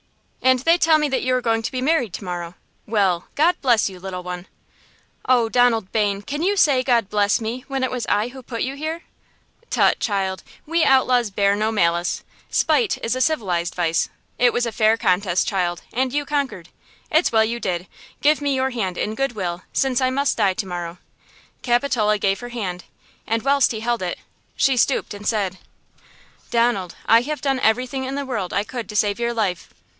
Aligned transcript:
And 0.41 0.57
they 0.61 0.79
tell 0.79 0.97
me 0.97 1.07
that 1.09 1.21
you 1.21 1.35
are 1.35 1.41
going 1.41 1.61
to 1.61 1.71
be 1.71 1.81
married 1.81 2.11
tomorrow! 2.11 2.55
Well! 2.87 3.27
God 3.35 3.55
bless 3.61 3.87
you, 3.87 3.99
little 3.99 4.23
one!" 4.23 4.47
"Oh, 5.29 5.47
Donald 5.47 5.91
Bayne! 5.91 6.23
Can 6.23 6.41
you 6.41 6.57
say 6.57 6.81
God 6.83 7.07
bless 7.09 7.39
me, 7.39 7.63
when 7.67 7.83
it 7.83 7.91
was 7.91 8.07
I 8.07 8.29
who 8.29 8.41
put 8.41 8.63
you 8.63 8.73
here?" 8.75 9.03
"Tut, 9.69 9.99
child, 9.99 10.41
we 10.65 10.83
outlaws 10.83 11.29
bear 11.29 11.55
no 11.55 11.71
malice. 11.71 12.23
Spite 12.49 12.97
is 13.03 13.15
a 13.15 13.21
civilized 13.21 13.75
vice. 13.75 14.09
It 14.39 14.51
was 14.51 14.65
a 14.65 14.71
fair 14.71 14.97
contest, 14.97 15.47
child, 15.47 15.83
and 15.93 16.11
you 16.11 16.25
conquered. 16.25 16.69
It's 17.11 17.31
well 17.31 17.45
you 17.45 17.59
did. 17.59 17.87
Give 18.21 18.41
me 18.41 18.55
your 18.55 18.71
hand 18.71 18.97
in 18.97 19.13
good 19.13 19.33
will, 19.33 19.61
since 19.71 20.01
I 20.01 20.09
must 20.09 20.35
die 20.37 20.55
to 20.55 20.65
morrow!" 20.65 20.97
Capitola 21.61 22.17
gave 22.17 22.39
her 22.39 22.49
hand, 22.49 22.85
and 23.27 23.43
whilst 23.43 23.71
he 23.71 23.81
held 23.81 24.01
it, 24.01 24.17
she 24.55 24.75
stooped 24.75 25.13
and 25.13 25.25
said: 25.27 25.59
"Donald, 26.49 26.95
I 27.05 27.21
have 27.21 27.39
done 27.41 27.59
everything 27.59 28.03
in 28.05 28.15
the 28.15 28.25
world 28.25 28.51
I 28.51 28.63
could 28.63 28.89
to 28.89 28.95
save 28.95 29.19
your 29.19 29.33
life!" 29.33 29.69